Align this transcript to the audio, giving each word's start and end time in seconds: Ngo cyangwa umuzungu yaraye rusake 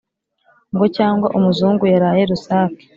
Ngo 0.73 0.85
cyangwa 0.97 1.27
umuzungu 1.37 1.83
yaraye 1.93 2.23
rusake 2.31 2.83